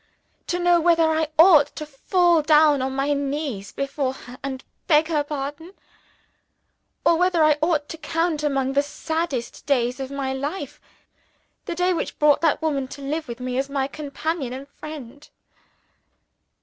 [0.47, 5.09] to know whether I ought to fall down on my knees before her and beg
[5.09, 5.73] her pardon?
[7.05, 10.81] or whether I ought to count among the saddest days of my life
[11.65, 15.29] the day which brought that woman to live with me as companion and friend?